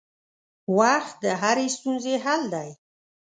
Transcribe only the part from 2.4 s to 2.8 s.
دی.